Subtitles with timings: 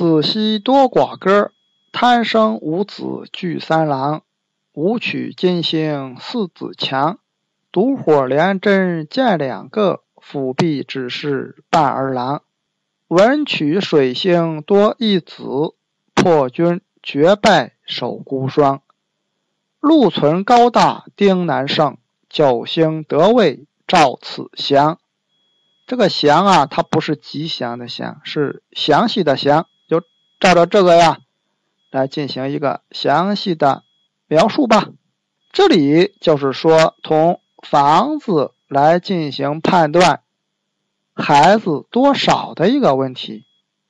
[0.00, 1.52] 子兮多寡歌，
[1.92, 4.22] 贪生五子聚三郎。
[4.72, 7.18] 武曲金星四子强，
[7.70, 12.40] 独火连针见两个，辅弼只是半儿郎。
[13.08, 15.74] 文曲水星多一子，
[16.14, 18.80] 破军绝败守孤霜。
[19.80, 21.98] 禄存高大丁难胜，
[22.30, 24.98] 九星得位照此祥。
[25.86, 29.66] 这个祥啊，它不是吉祥的祥，是详细的祥，
[30.40, 31.18] 照着这个呀
[31.90, 33.84] 来进行一个详细的
[34.26, 34.88] 描述吧。
[35.52, 40.22] 这里就是说，从房子来进行判断
[41.12, 43.44] 孩子多少的一个问题，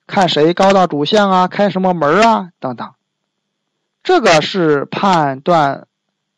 [0.07, 2.91] 看谁高到主相啊，开什么门啊等等。
[4.03, 5.87] 这个是判断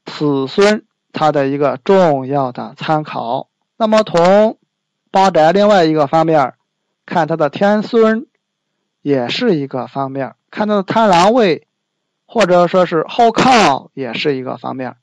[0.05, 3.49] 子孙他的一个重要的参考。
[3.77, 4.59] 那么从
[5.11, 6.55] 八宅另外一个方面
[7.07, 8.27] 看他的天孙，
[9.03, 11.67] 也是一个方面；看到的贪狼位，
[12.25, 14.97] 或者说是后靠，也是一个方面。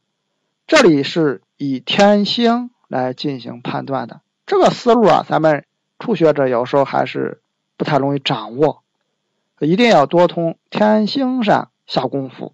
[0.66, 5.66] 这里是以天星来进行判断的，这个思路啊，咱们
[6.00, 7.42] 初学者有时候还是
[7.76, 8.84] 不太容易掌握，
[9.60, 12.54] 一定要多从天星上下功夫。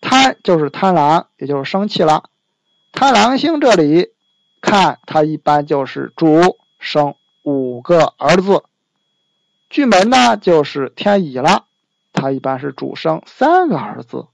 [0.00, 2.24] 贪就是贪狼，也就是生气了。
[2.92, 4.12] 贪狼星这里
[4.60, 8.64] 看，它一般就是主生五个儿子。
[9.74, 11.64] 巨门呢，就是天乙了，
[12.12, 14.28] 他一般是主生三个儿子。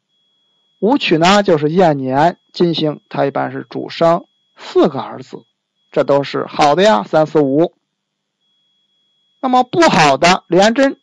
[0.81, 4.27] 武曲呢，就是燕年金星，他一般是主生
[4.59, 5.39] 四个儿子，
[5.91, 7.73] 这都是好的呀，三四五。
[9.41, 10.99] 那么不好的廉贞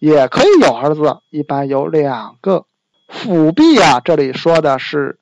[0.00, 2.66] 也可以有儿子，一般有两个。
[3.06, 5.20] 辅弼啊，这里说的是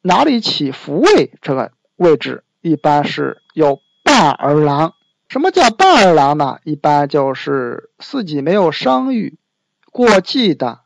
[0.00, 4.94] 哪里起伏位这个位置，一般是有半儿郎。
[5.30, 6.58] 什么叫半儿郎呢？
[6.64, 9.38] 一般就是自己没有生育
[9.92, 10.80] 过继的，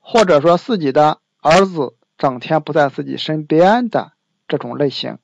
[0.00, 4.10] 或者说自己的儿子整天不在自己身边的
[4.48, 5.18] 这种类型。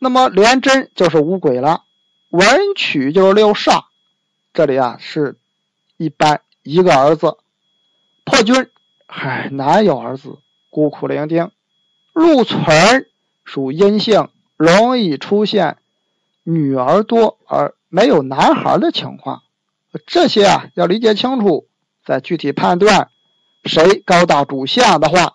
[0.00, 1.84] 那么廉贞就是五鬼了，
[2.30, 3.84] 文曲就是六煞，
[4.52, 5.38] 这里啊是
[5.96, 7.36] 一般一个儿子，
[8.24, 8.70] 破军。
[9.06, 10.38] 唉，难有儿子，
[10.68, 11.50] 孤苦伶仃。
[12.12, 13.06] 禄存
[13.44, 15.76] 属阴性，容易出现
[16.42, 19.42] 女儿多而没有男孩的情况。
[20.06, 21.66] 这些啊要理解清楚，
[22.06, 23.10] 再具体判断
[23.64, 25.34] 谁高大主相的话，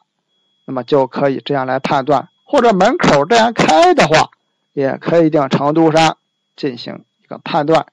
[0.66, 2.30] 那么就可以这样来判断。
[2.44, 4.32] 或者门口这样开的话，
[4.74, 6.18] 也可以一定程度上
[6.56, 7.88] 进行一个判断。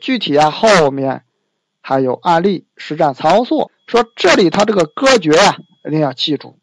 [0.00, 1.24] 具体啊后面
[1.80, 3.70] 还有案例实战操作。
[3.86, 6.58] 说这里他这个歌诀啊，一定要记住，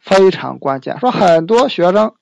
[0.00, 0.98] 非常关键。
[0.98, 2.14] 说很多学生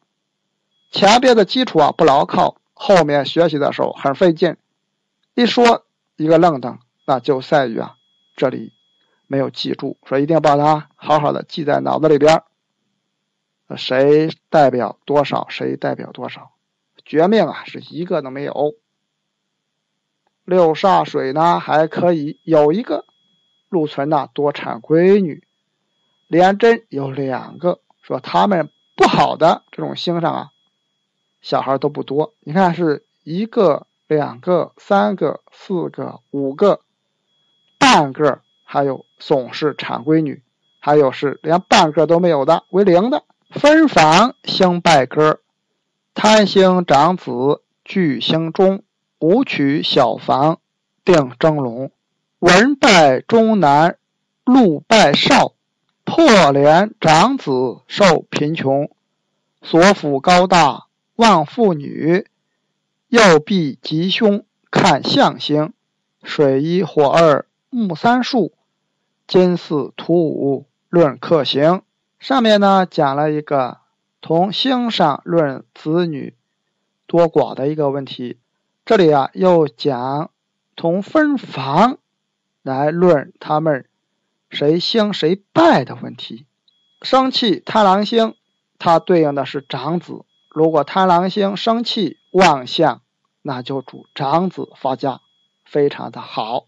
[0.90, 4.56] 前边的基础啊不牢靠，后面学习的时候很费劲。
[5.34, 7.96] 一说一个愣登，那就在于啊
[8.36, 8.72] 这里
[9.26, 9.96] 没有记住。
[10.04, 12.42] 说一定要把它好好的记在脑子里边。
[13.76, 15.46] 谁代表多少？
[15.48, 16.52] 谁代表多少？
[17.04, 18.74] 绝命啊是一个都没有。
[20.44, 23.06] 六煞水呢还可以有一个。
[23.68, 25.44] 禄存呐多产闺女，
[26.28, 30.50] 廉贞有两个，说他们不好的这种星上啊，
[31.46, 32.34] 小孩都不多。
[32.40, 36.80] 你看是一个、两个、三个、四个、五个，
[37.78, 40.42] 半个，还有总是产闺女，
[40.80, 43.22] 还有是连半个都没有的，为零的。
[43.50, 45.38] 分房星败歌，
[46.14, 48.82] 贪星长子聚星中，
[49.20, 50.58] 武曲小房
[51.04, 51.92] 定蒸笼。
[52.40, 53.98] 文败中男，
[54.44, 55.52] 禄败少，
[56.02, 58.90] 破连长子受贫穷，
[59.62, 60.85] 所府高大
[61.16, 62.26] 望妇女，
[63.08, 65.72] 右臂吉凶看相星，
[66.22, 68.52] 水一火二木三数，
[69.26, 71.82] 金四土五论克行。
[72.18, 73.78] 上面呢讲了一个
[74.20, 76.34] 从星上论子女
[77.06, 78.38] 多寡的一个问题，
[78.84, 80.30] 这里啊又讲
[80.76, 81.98] 从分房。
[82.62, 83.88] 来论他们
[84.50, 86.46] 谁兴谁败的问题。
[87.00, 88.34] 生气贪狼星，
[88.76, 90.25] 它对应的是长子。
[90.56, 93.02] 如果贪狼星生气旺相，
[93.42, 95.20] 那就主长子发家，
[95.66, 96.64] 非常的好。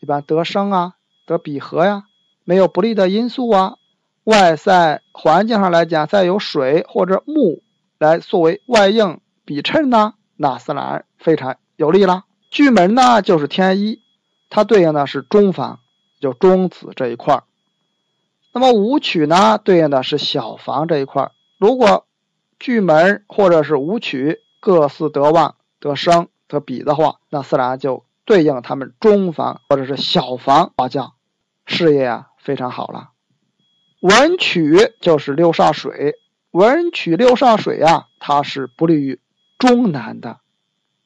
[0.00, 0.94] 一般得生啊，
[1.26, 2.04] 得比合呀，
[2.44, 3.76] 没有不利的因素啊。
[4.24, 7.62] 外在环境上来讲，再有水或者木
[7.98, 12.24] 来作为外应比衬呢，那自然非常有利了。
[12.50, 14.00] 巨门呢，就是天一。
[14.48, 15.80] 它对应的是中房，
[16.20, 17.42] 就中子这一块
[18.54, 22.05] 那么武曲呢，对应的是小房这一块如果
[22.58, 31.12] 巨门或者是武曲各四得旺、得生、得比的话，那自然就对应他们中房或者是小房卦将，
[31.66, 33.10] 事业啊非常好了。
[34.00, 36.16] 文曲就是六煞水，
[36.50, 39.20] 文曲六煞水啊，它是不利于
[39.58, 40.38] 中南的，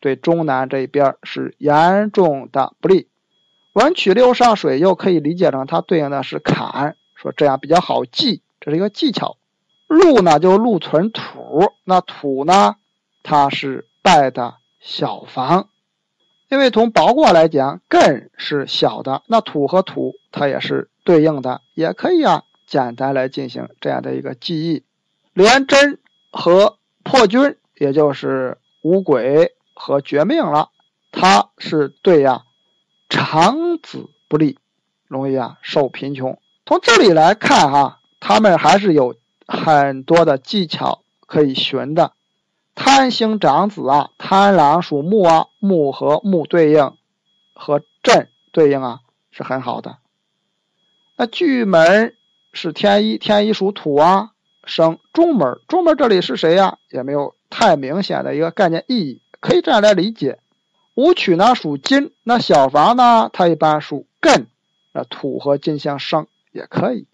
[0.00, 3.08] 对中南这一边是严重的不利。
[3.72, 9.36] 文曲六煞水又可以理解成它对应的是坎，说这样比较好记，这是一个技巧。
[9.90, 12.76] 禄呢就禄存土，那土呢
[13.24, 15.68] 它是败的小房，
[16.48, 24.84] 因为从包卦来讲，艮是小的，那土和土它也是对应的，也可以啊简单来进行这样的一个记忆。
[25.32, 25.98] 连贞
[26.30, 30.68] 和破军，也就是五鬼和绝命了，
[31.10, 32.44] 它是对呀。
[33.08, 34.56] 长子不利，
[35.08, 36.38] 容易啊受贫穷。
[36.64, 39.16] 从这里来看哈，他们还是有
[39.52, 42.12] 很多的技巧可以寻的。
[42.76, 46.94] 贪星长子啊，贪狼属木啊，木和木对应，
[47.52, 49.00] 和震对应啊
[49.32, 49.98] 是很好的。
[51.16, 52.14] 那巨门
[52.52, 54.30] 是天一，天一属土啊，
[54.64, 56.78] 生中门，中门这里是谁呀？
[56.90, 60.38] 也没有太明显的一个概念意义，可以这样来理解。
[60.94, 64.46] 武曲呢属金，那小房呢，它一般属艮，
[64.92, 67.06] 那土和金相生也可以，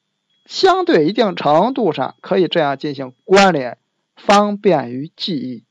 [0.46, 3.78] 相对一定程度上可以这样进行关联，
[4.16, 5.64] 方便于记忆。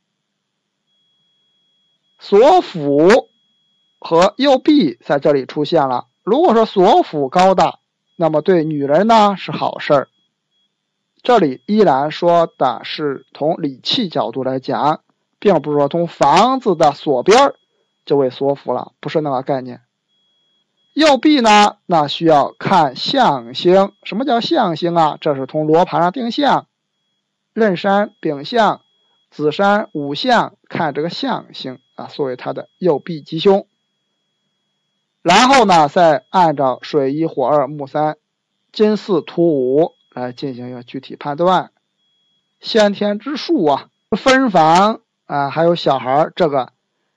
[2.19, 3.29] 锁辅
[3.99, 6.07] 和右臂在这里出现了。
[6.23, 7.79] 如果说锁辅高大，
[8.15, 10.07] 那么对女人呢是好事儿。
[11.23, 15.01] 这里依然说的是从理气角度来讲，
[15.39, 17.55] 并不是说从房子的锁边儿。
[18.05, 19.81] 就为所辅了，不是那个概念。
[20.95, 23.91] 右臂呢，那需要看象星。
[24.03, 25.17] 什么叫象星啊？
[25.19, 26.67] 这是从罗盘上定向，
[27.53, 28.79] 壬山丙向、
[29.29, 33.67] 子山午向，看这个象星啊，作为它的右臂吉凶。
[35.21, 38.15] 然后呢，再按照水一火二木三
[38.71, 41.71] 金四土五来进行一个具体判断。
[42.61, 46.71] 先天之数啊，分房啊，还有小孩这个。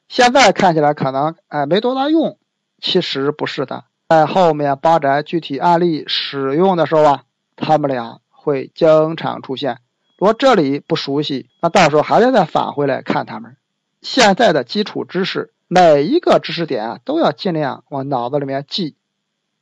[0.09, 2.38] 现在看起来可能哎没多大用，
[2.81, 3.85] 其实不是的。
[4.09, 7.23] 在后面八宅具体案例使用的时候啊，
[7.57, 9.79] 他们俩会经常出现。
[10.19, 13.57] 如果这里不熟悉，那到时候还得再返回来看他们。
[14.01, 18.97] 现在的基础知识，每一个知识点，都要尽量往脑子里面记，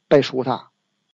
[0.09, 0.71] 背熟它。